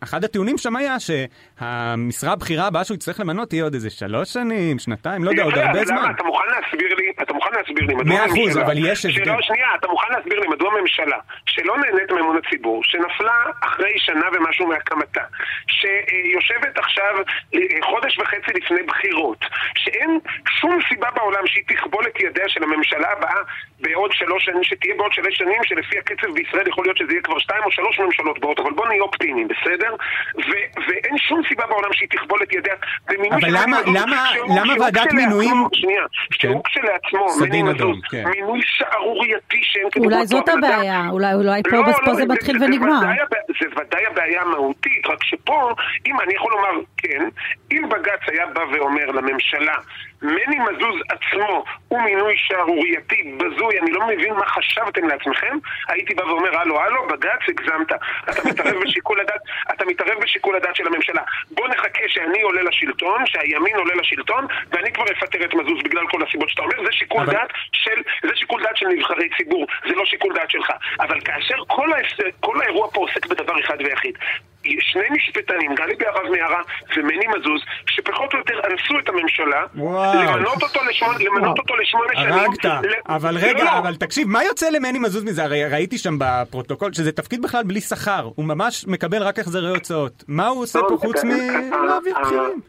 אחד 0.00 0.24
הטיעונים 0.24 0.58
שם 0.58 0.76
היה 0.76 0.96
שהמשרה 1.00 2.32
הבכירה 2.32 2.66
הבאה 2.66 2.84
שהוא 2.84 2.94
יצטרך 2.94 3.20
למנות 3.20 3.48
תהיה 3.48 3.64
עוד 3.64 3.74
איזה 3.74 3.90
שלוש 3.90 4.32
שנים, 4.32 4.78
שנתיים, 4.78 5.24
לא 5.24 5.30
יודע, 5.30 5.42
עוד 5.42 5.58
הרבה 5.58 5.84
זמן. 5.84 6.12
אתה 6.16 6.24
מוכן 6.24 6.44
להסביר 6.50 6.94
לי, 6.94 7.12
אתה 7.22 7.32
מוכן 7.32 7.50
להסביר 7.52 7.86
לי 7.86 7.94
מדוע 7.94 8.20
הממשלה... 8.20 8.62
100%, 8.62 8.64
אבל 8.64 8.78
יש 8.78 9.06
הבדל. 9.06 9.36
שנייה, 9.40 9.68
אתה 9.78 9.88
מוכן 9.88 10.06
להסביר 10.16 10.40
לי 10.40 10.48
מדוע 10.48 10.72
הממשלה, 10.78 11.16
שלא 11.46 11.76
נהנית 11.78 12.10
מאמון 12.10 12.36
הציבור, 12.48 12.84
שנפלה 12.84 13.32
אחרי 13.60 13.92
שנה 13.98 14.26
ומשהו 14.32 14.66
מהקמתה, 14.66 15.22
שיושבת 15.68 16.78
עכשיו 16.78 17.14
אה, 17.54 17.60
חודש 17.82 18.18
וחצי 18.18 18.50
לפני 18.54 18.82
בחירות, 18.82 19.44
שאין 19.76 20.18
שום 20.60 20.78
סיבה 20.88 21.08
בעולם 21.14 21.46
שהיא 21.46 21.64
תכבול 21.68 22.04
את 22.06 22.20
ידיה 22.20 22.48
של 22.48 22.62
הממשלה 22.62 23.12
הבאה 23.12 23.40
בעוד 23.80 24.12
שלוש 24.12 24.44
שנים, 24.44 24.64
שתהיה 24.64 24.94
בעוד 24.98 25.12
שלוש 25.12 25.36
שנים, 25.38 25.60
שלפי 25.64 25.98
הקצב 25.98 26.30
בישראל 26.34 26.68
יכול 26.68 26.84
להיות 26.84 26.96
שזה 26.96 27.12
יהיה 27.12 27.22
כבר 27.22 27.38
שתיים 27.38 27.62
או 27.64 27.70
שלוש 27.70 27.98
ממשלות 28.00 28.38
באות, 28.38 28.58
אבל 28.60 28.70
בוא 28.70 28.86
נהיה 28.88 29.02
אופטימיים, 29.02 29.48
בסדר? 29.48 29.94
ו- 30.38 30.80
ואין 30.88 31.18
שום 31.18 31.42
סיבה 31.48 31.66
בעולם 31.66 31.92
שהיא 31.92 32.08
תכבול 32.08 32.42
את 32.42 32.52
ידיה 32.52 32.74
אבל 33.08 33.48
למה- 33.50 33.80
למה- 33.86 34.30
למה 34.56 34.72
ועדת 34.80 34.96
כשלעצמו- 34.96 35.14
מינויים- 35.16 35.66
שנייה, 35.72 36.02
שהוא 36.32 36.62
כשלעצמו, 36.64 37.26
מני 37.40 37.60
אדום, 37.60 37.90
מזוז, 37.90 38.02
כן. 38.10 38.24
מינוי 38.30 38.60
שערורייתי 38.64 39.60
שאין 39.62 39.90
כדוגמתו. 39.90 40.14
אולי 40.16 40.26
זאת 40.26 40.48
הבעיה, 40.48 41.02
אולי 41.10 41.62
פה 41.70 41.76
לא, 41.76 41.82
פה 41.92 42.06
לא, 42.06 42.14
זה 42.14 42.24
מתחיל 42.38 42.58
זה 42.58 42.64
ונגמר. 42.64 42.98
ודאי 42.98 43.20
הבע- 43.20 43.36
זה 43.60 43.80
ודאי 43.80 44.06
הבעיה 44.06 44.42
המהותית, 44.42 45.06
רק 45.06 45.24
שפה, 45.24 45.72
אם 46.06 46.20
אני 46.20 46.34
יכול 46.34 46.52
לומר 46.52 46.70
כן, 46.96 47.28
אם 47.72 47.82
בג"ץ 47.88 48.20
היה 48.32 48.46
בא 48.46 48.60
ואומר 48.72 49.06
לממשלה, 49.06 49.74
מני 50.22 50.56
מזוז 50.58 51.00
עצמו 51.08 51.64
הוא 51.88 52.00
מינוי 52.02 52.34
שערורייתי, 52.36 53.32
בזוי, 53.36 53.80
אני 53.80 53.90
לא 53.90 54.06
מבין 54.06 54.34
מה 54.34 54.46
חשבתם 54.46 55.08
לעצמכם, 55.08 55.56
הייתי 55.88 56.14
בא 56.14 56.22
ואומר, 56.22 56.58
הלו, 56.58 56.80
הלו, 56.80 57.06
בג"ץ, 57.08 57.40
הגזמת. 57.48 57.92
אתה 58.30 58.48
מתערב 58.48 58.76
בשיקול 58.84 59.20
הדעת, 59.20 59.40
אתה 59.72 59.84
מתערב 59.84 60.22
בשיקול 60.22 60.56
הדעת 60.56 60.76
של 60.76 60.86
הממשלה. 60.86 61.22
בוא 61.50 61.68
נחכה 61.68 62.02
שאני 62.06 62.42
עולה 62.42 62.62
לשלטון, 62.62 63.26
שהימין 63.26 63.76
עולה 63.76 63.94
לשלטון, 63.94 64.46
ואני 64.70 64.92
כבר 64.92 65.04
אפטר 65.12 65.44
את 65.44 65.54
מזוז 65.54 65.82
בגלל 65.84 66.06
כל 66.10 66.22
הסיבות 66.28 66.48
שאתה 66.48 66.62
אומר, 66.62 66.84
זה 66.84 66.92
שיקול 66.92 67.22
אבל- 67.22 67.32
דעת 67.32 67.48
של, 67.72 68.02
זה 68.28 68.36
שיקול 68.36 68.62
דעת 68.62 68.76
של 68.76 68.86
נבחרי 68.86 69.28
ציבור, 69.36 69.66
זה 69.88 69.94
לא 69.94 70.04
שיקול 70.06 70.34
דעת 70.34 70.50
שלך. 70.50 70.70
אבל 71.00 71.20
כאשר 71.20 71.56
כל, 71.66 71.92
ההס- 71.92 72.30
כל 72.40 72.62
האירוע 72.62 72.90
פה 72.90 73.00
עוסק 73.00 73.26
בדבר 73.26 73.60
אחד 73.60 73.76
ויחיד, 73.84 74.18
שני 74.64 75.02
משפטנים, 75.10 75.74
גלי 75.74 75.94
בהרב 75.98 76.30
מיארה 76.32 76.60
ומני 76.96 77.26
מזוז, 77.38 77.60
שפחות 77.86 78.32
או 78.34 78.38
יותר 78.38 78.54
אנסו 78.54 78.98
את 78.98 79.08
הממשלה, 79.08 79.62
וואו. 79.74 80.14
למנות 80.38 80.62
אותו 80.62 80.80
לשמונה, 80.90 81.18
למנות 81.18 81.58
אותו 81.58 81.76
לשמונה 81.76 82.08
שנים. 82.14 82.32
הרגת, 82.32 82.64
ל- 82.64 83.12
אבל 83.12 83.36
רגע, 83.38 83.64
לא. 83.64 83.78
אבל 83.78 83.94
תקשיב, 83.96 84.28
מה 84.28 84.44
יוצא 84.44 84.70
למני 84.70 84.98
מזוז 84.98 85.24
מזה? 85.24 85.44
הרי 85.44 85.64
ראיתי 85.68 85.98
שם 85.98 86.14
בפרוטוקול 86.18 86.92
שזה 86.92 87.12
תפקיד 87.12 87.42
בכלל 87.42 87.62
בלי 87.64 87.80
שכר, 87.80 88.28
הוא 88.34 88.44
ממש 88.44 88.84
מקבל 88.88 89.22
רק 89.22 89.38
החזרי 89.38 89.70
הוצאות. 89.70 90.24
מה 90.28 90.46
הוא 90.46 90.62
עושה 90.62 90.78
לא, 90.78 90.86
פה 90.88 90.96
חוץ 91.00 91.16
אה, 91.16 91.24
מלהעביר 91.24 92.16
אה, 92.16 92.22
בכירים? 92.22 92.60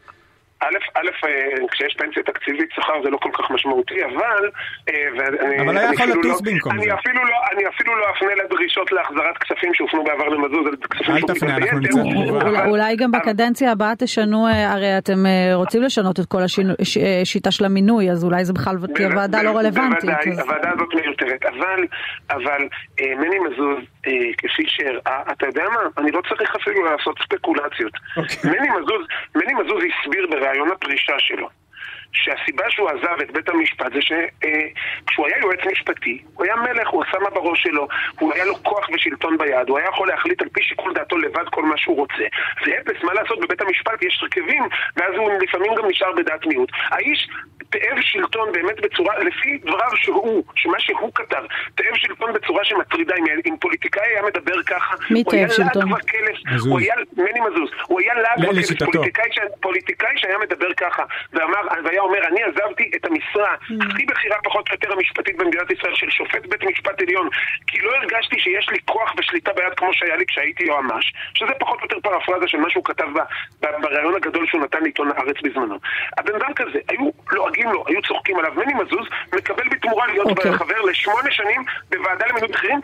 א', 0.64 0.66
א', 0.96 1.28
אה, 1.28 1.32
כשיש 1.72 1.94
פנסיה 1.98 2.24
תקציבית 2.24 2.70
שכר 2.76 3.04
זה 3.04 3.10
לא 3.10 3.18
כל 3.18 3.30
כך 3.34 3.52
משמעותי, 3.52 4.04
אבל... 4.06 4.50
אה, 4.90 4.94
אבל 5.62 5.78
היה 5.78 5.88
אני 5.88 5.94
יכול 5.96 6.06
אפילו 6.06 6.22
לטוס 6.22 6.42
לא- 6.46 6.52
במקום 6.52 6.72
אני 6.72 6.84
זה. 6.84 6.94
אפילו 6.94 7.26
לא- 7.26 7.44
אני 7.54 7.68
אפילו 7.68 7.96
לא 7.96 8.06
אפנה 8.18 8.44
לדרישות 8.44 8.92
להחזרת 8.92 9.38
כספים 9.38 9.74
שהופנו 9.74 10.04
בעבר 10.04 10.28
למזוז, 10.30 10.68
אלה 10.68 10.76
כספים 10.90 11.16
אל 11.16 11.22
תפנה, 11.22 11.56
אנחנו. 11.58 11.80
נצא 11.80 11.90
תגובה. 12.02 12.46
אולי- 12.46 12.58
אבל- 12.60 12.70
אולי 12.70 12.96
גם 12.96 13.12
בקדנציה 13.12 13.72
הבאה 13.72 13.94
תשנו, 13.98 14.48
אה, 14.48 14.72
הרי 14.74 14.98
אתם 14.98 15.20
רוצים 15.54 15.82
לשנות 15.84 16.20
את 16.20 16.26
כל 16.26 16.42
השיטה 16.44 17.52
של 17.52 17.66
המינוי, 17.66 18.12
אז 18.12 18.24
אולי 18.24 18.46
זה 18.46 18.54
בכלל 18.54 18.76
תהיה 18.96 19.10
ועדה 19.16 19.44
לא 19.44 19.50
רלוונטית. 19.58 20.10
בוודאי, 20.10 20.42
הוועדה 20.42 20.70
הזאת 20.76 20.90
מיותרת, 20.96 21.46
אבל, 21.46 21.84
אבל 22.30 22.68
מני 23.18 23.40
מזוז, 23.40 23.80
כפי 24.38 24.64
שהראה, 24.68 25.22
אתה 25.32 25.46
יודע 25.46 25.64
מה? 25.70 25.80
אני 25.98 26.12
לא 26.12 26.22
צריך 26.30 26.56
אפילו 26.56 26.86
לעשות 26.86 27.16
ספקולציות. 27.24 27.92
אוקיי. 28.18 28.52
מני 28.52 28.70
מזוז, 28.70 29.02
מני 29.36 29.54
מזוז 29.54 29.84
בראיון 30.50 30.72
הפרישה 30.72 31.14
שלו. 31.20 31.59
שהסיבה 32.14 32.64
שהוא 32.70 32.90
עזב 32.90 33.22
את 33.22 33.32
בית 33.32 33.50
המשפט 33.50 33.94
זה 33.94 34.02
שכשהוא 34.02 35.28
היה 35.28 35.38
יועץ 35.42 35.60
משפטי, 35.72 36.22
הוא 36.34 36.46
היה 36.46 36.56
מלך, 36.56 36.90
הוא 36.90 37.04
עשה 37.08 37.20
מה 37.20 37.30
בראש 37.30 37.64
שלו, 37.64 37.88
הוא 38.20 38.34
היה 38.34 38.46
לו 38.46 38.56
כוח 38.64 38.90
ושלטון 38.94 39.38
ביד, 39.38 39.70
הוא 39.70 39.78
היה 39.78 39.88
יכול 39.88 40.08
להחליט 40.08 40.42
על 40.42 40.50
פי 40.50 40.64
שיקול 40.64 40.94
דעתו 40.94 41.18
לבד 41.18 41.46
כל 41.52 41.64
מה 41.64 41.78
שהוא 41.78 41.96
רוצה. 41.96 42.24
ואפס, 42.66 43.04
מה 43.04 43.14
לעשות, 43.14 43.40
בבית 43.40 43.62
המשפט 43.62 44.04
יש 44.04 44.20
הרכבים, 44.22 44.64
ואז 44.98 45.14
הוא 45.16 45.32
לפעמים 45.42 45.76
גם 45.76 45.86
נשאר 45.90 46.12
בדעת 46.18 46.46
מיעוט. 46.46 46.70
האיש 46.92 47.30
תאב 47.70 48.02
שלטון 48.02 48.52
באמת 48.52 48.82
בצורה, 48.82 49.20
לפי 49.20 49.58
דבריו 49.58 49.90
שהוא, 49.96 50.44
שמה 50.56 50.80
שהוא 50.80 51.12
כתב, 51.16 51.44
תאב 51.76 51.96
שלטון 51.96 52.34
בצורה 52.34 52.66
שמטרידה, 52.66 53.16
אם, 53.16 53.26
אם 53.46 53.56
פוליטיקאי 53.60 54.08
היה 54.08 54.22
מדבר 54.22 54.64
ככה, 54.64 54.96
מי 55.10 55.24
הוא 55.26 55.34
היה 55.34 55.48
תאב 55.48 55.56
שלטון? 55.56 55.90
לעג 55.90 56.02
וקלס, 56.04 56.54
מזוז. 56.54 56.68
הוא 56.68 56.80
היה, 56.80 56.96
מני 57.18 57.40
מזוז, 57.40 57.70
הוא 57.88 58.00
היה 58.00 58.14
לעג 58.14 58.58
לשיטתו. 58.58 58.92
פוליטיקאי. 58.92 59.30
פוליטיקאי 59.60 60.14
שהיה 60.16 60.38
מדבר 60.38 60.74
ככה, 60.74 61.04
ואמר, 61.34 61.60
והיה 61.84 61.99
אומר, 62.02 62.28
אני 62.28 62.44
עזבתי 62.44 62.92
את 62.96 63.06
המשרה 63.06 63.56
הכי 63.82 64.06
בכירה 64.06 64.38
פחות 64.44 64.70
או 64.70 64.74
יותר 64.74 64.94
המשפטית 64.94 65.38
במדינת 65.38 65.72
ישראל 65.72 65.96
של 65.96 66.10
שופט 66.10 66.46
בית 66.46 66.64
משפט 66.64 67.02
עליון, 67.02 67.30
כי 67.68 67.82
לא 67.82 67.92
הרגשתי 67.96 68.40
שיש 68.40 68.70
לי 68.70 68.78
כוח 68.86 69.14
ושליטה 69.18 69.54
ביד 69.54 69.74
כמו 69.78 69.94
שהיה 69.94 70.16
לי 70.16 70.26
כשהייתי 70.28 70.64
יועמ"ש, 70.64 71.14
שזה 71.34 71.52
פחות 71.60 71.80
או 71.80 71.84
יותר 71.84 72.00
פרפרזה 72.00 72.48
של 72.48 72.58
מה 72.58 72.70
שהוא 72.70 72.84
כתב. 72.84 73.08
בריאיון 73.82 74.16
הגדול 74.16 74.48
שהוא 74.48 74.62
נתן 74.62 74.82
לעיתון 74.82 75.12
הארץ 75.12 75.36
בזמנו. 75.44 75.78
הבן 76.18 76.36
אדם 76.36 76.54
כזה, 76.54 76.80
היו 76.90 77.10
לועגים 77.32 77.70
לו, 77.70 77.84
היו 77.88 78.02
צוחקים 78.02 78.40
עליו, 78.40 78.52
מני 78.56 78.74
מזוז 78.74 79.08
מקבל 79.36 79.70
בתמורה 79.70 80.08
להיות 80.08 80.28
אוקיי. 80.30 80.54
חבר 80.54 80.82
לשמונה 80.82 81.32
שנים 81.32 81.64
בוועדה 81.90 82.26
למינוי 82.28 82.50
בכירים, 82.50 82.80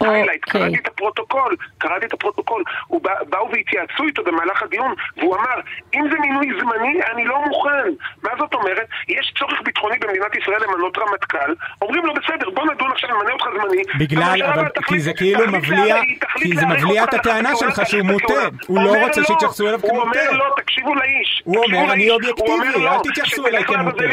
וה- 0.00 0.10
highlight, 0.10 0.44
אוקיי. 0.46 0.60
קראתי 0.60 0.78
את 0.82 0.86
הפרוטוקול, 0.86 1.56
קראתי 1.78 2.06
את 2.06 2.12
הפרוטוקול, 2.12 2.62
הוא 2.86 3.02
בא, 3.02 3.14
באו 3.28 3.50
והתייעצו 3.52 4.04
איתו 4.04 4.24
במהלך 4.24 4.62
הדיון, 4.62 4.94
והוא 5.16 5.36
אמר, 5.36 5.60
אם 5.94 6.04
זה 6.10 6.18
מינוי 6.18 6.46
זמני, 6.60 7.00
אני 7.12 7.24
לא 7.24 7.44
מוכן. 7.46 7.88
מה 8.22 8.30
זאת 8.40 8.54
אומרת? 8.54 8.86
יש 9.08 9.32
צורך 9.38 9.60
ביטחוני 9.64 9.96
במדינת 10.00 10.36
ישראל 10.36 10.58
למנות 10.62 10.98
רמטכ"ל, 10.98 11.52
אומרים 11.82 12.06
לו, 12.06 12.14
בסדר, 12.14 12.50
בוא 12.50 12.64
נדון 12.72 12.90
עכשיו, 12.92 13.10
נמנה 13.10 13.32
אותך 13.32 13.44
זמני. 13.56 13.82
בגלל, 13.98 14.42
אבל 14.42 14.68
תחליט- 14.68 14.88
כי 14.88 15.00
זה 15.00 15.12
כאילו 15.12 15.46
מבליע, 15.52 15.96
כי 16.36 16.56
זה 16.56 16.66
מבליע 16.66 17.04
את 17.04 17.14
הטענה 17.14 17.56
שלך 17.56 17.82
שהוא 17.86 18.02
מוטה. 18.02 18.34
הוא 18.66 18.84
לא 18.84 18.94
רוצה 19.06 19.24
שיתייחסו 19.24 19.68
אליו 19.68 19.80
הוא 19.82 19.90
כמוטה. 19.90 20.20
אומר 20.20 20.30
לו, 20.32 20.54
תקשיבו 20.56 20.94
לאיש. 20.94 21.42
הוא 21.44 21.64
אומר, 21.64 21.92
אני. 21.92 22.10
אובייקטיבי, 22.10 22.68
הוא 22.74 22.88
אל 22.88 22.98
תתייחסו 22.98 23.46
אליי 23.46 23.64
כמוטה. 23.64 24.04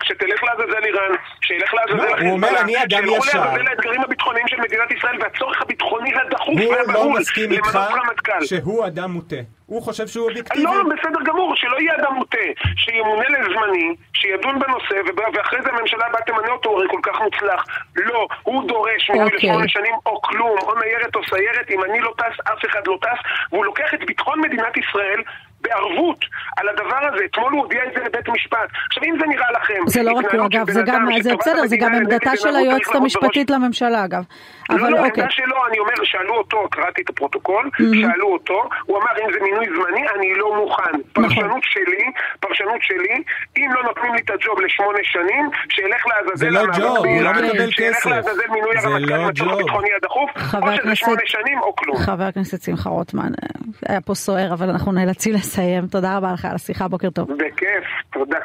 כשתלך 0.00 0.42
לעזאזל 0.44 0.84
איראן, 0.84 1.12
שילך 1.40 1.74
לעזאזל 1.74 1.96
לא, 1.96 2.02
הוא 2.02 2.14
החיזבאללה, 2.14 2.48
אומר, 2.48 2.60
אני 2.60 2.82
אדם 2.82 3.06
שילכו 3.06 3.26
ישר. 3.26 3.38
לעזאזל 3.40 3.68
האתגרים 3.68 4.00
הביטחוניים 4.02 4.48
של 4.48 4.60
מדינת 4.60 4.90
ישראל 4.90 5.16
והצורך 5.20 5.62
הביטחוני 5.62 6.14
הדחוף 6.14 6.48
הוא 6.48 6.60
לא 6.60 6.70
והבהול 6.70 7.18
מסכים 7.20 7.44
למנות 7.44 7.66
איתך 7.66 7.76
רמטכ"ל. 7.76 8.44
שהוא 8.44 8.86
אדם 8.86 9.10
מוטה. 9.10 9.36
הוא 9.66 9.82
חושב 9.82 10.06
שהוא 10.06 10.28
אובייקטיבי. 10.28 10.64
לא, 10.64 10.82
בסדר 10.82 11.20
גמור, 11.24 11.56
שלא 11.56 11.76
יהיה 11.80 11.94
אדם 11.96 12.14
מוטה, 12.14 12.46
שימונה 12.76 13.28
לזמני, 13.28 13.94
שידון 14.14 14.58
בנושא, 14.58 14.94
ואחרי 15.34 15.62
זה 15.62 15.68
הממשלה 15.72 16.06
הבאה 16.06 16.20
תמנה 16.20 16.52
אותו, 16.52 16.76
הרי 16.76 16.86
כל 16.90 17.00
כך 17.02 17.20
מוצלח. 17.20 17.64
לא, 17.96 18.28
הוא 18.42 18.68
דורש 18.68 19.10
מינוי 19.10 19.24
אוקיי. 19.24 19.38
לשמונה 19.38 19.68
שנים 19.68 19.94
או 20.06 20.22
כלום, 20.22 20.58
או 20.58 20.74
ניירת 20.74 21.16
או 21.16 21.20
סיירת, 21.30 21.70
אם 21.70 21.84
אני 21.84 22.00
לא 22.00 22.14
טס, 22.18 22.40
אף 22.52 22.64
אחד 22.70 22.80
לא 22.86 22.98
טס, 23.02 23.18
והוא 23.52 23.64
לוקח 23.64 23.94
את 23.94 24.06
ביטחון 24.06 24.40
מדינת 24.40 24.76
ישראל 24.76 25.22
בערבות 25.60 26.24
על 26.56 26.68
הדבר 26.68 27.00
הזה. 27.12 27.24
אתמול 27.24 27.52
הוא 27.52 27.62
הודיע 27.62 27.80
את 27.84 27.92
זה 27.94 28.00
לבית 28.04 28.28
משפט. 28.28 28.68
עכשיו, 28.86 29.02
אם 29.04 29.16
זה 29.20 29.26
נראה 29.26 29.52
לכם... 29.52 29.74
זה 29.86 30.02
לא 30.02 30.12
רק 30.12 30.34
הוא 30.34 30.46
אגב, 30.46 30.70
זה 30.70 30.82
גם, 30.86 31.06
זה 31.20 31.36
בסדר, 31.36 31.66
זה 31.66 31.76
גם 31.76 31.94
עמדתה 31.94 32.36
של 32.36 32.56
היועצת 32.56 32.94
המשפטית 32.94 33.50
לממשלה 33.50 34.04
אגב. 34.04 34.22
לא, 34.70 34.74
אבל 34.76 34.90
לא, 34.90 34.98
אוקיי. 34.98 35.22
העמדה 35.22 35.30
שלו, 35.30 35.56
אני 35.68 35.78
אומר, 35.78 35.94
שאלו 36.04 36.34
אותו, 36.34 36.68
קראתי 36.70 37.02
את 37.02 37.10
הפרוטוקול, 37.10 37.70
שאלו 37.78 38.32
אותו, 38.32 38.68
הוא 38.86 38.98
אמר, 38.98 39.10
אם 39.24 39.32
זה 39.32 39.38
מינוי 39.42 39.66
זמני, 39.66 40.08
אני 40.16 40.34
לא 40.34 40.56
מוכן. 40.56 40.82
נכון. 40.82 41.28
פרשנות 41.28 41.62
שלי, 41.62 42.04
פרשנות 42.40 42.80
שלי, 42.80 43.22
אם 43.58 43.68
לא 43.74 43.82
נותנים 43.82 44.14
לי 44.14 44.20
את 44.20 44.30
הג'וב 44.30 44.60
לשמונה 44.60 44.98
שנים, 45.02 45.50
שילך 45.68 46.06
לעזאזל 46.06 46.36
זה 46.36 46.50
לא 46.50 46.60
המאבק 46.60 46.78
ג'וב, 46.78 46.96
הוא 46.96 46.96
לא 46.96 47.02
באיראן, 47.02 47.44
מקבל 47.44 47.70
שילך 47.70 47.96
כסף. 47.96 48.06
לעזאזל 48.06 48.48
מינוי 48.50 48.80
זה 48.80 48.88
הרמטכ"ל 48.88 49.14
לא 49.14 49.30
ג'וב. 49.34 49.52
הביטחוני 49.52 49.88
הדחוף, 49.96 50.30
או 50.62 50.76
שזה 50.76 50.94
שמונה 50.94 51.22
שנים 51.24 51.58
או 51.60 51.76
כלום. 51.76 51.96
חבר 51.96 52.24
הכנסת 52.24 52.62
שמחה 52.62 52.90
רוטמן, 52.90 53.32
אה, 53.42 53.48
היה 53.88 54.00
פה 54.00 54.14
סוער, 54.14 54.52
אבל 54.52 54.70
אנחנו 54.70 54.92
נאלצים 54.92 55.34
לסיים. 55.48 55.86
תודה 55.86 56.16
רבה 56.16 56.32
לך 56.32 56.44
על 56.44 56.54
השיחה, 56.54 56.88
בוקר 56.88 57.10
טוב. 57.10 57.28
בכיף, 57.32 57.84
תודה. 58.12 58.38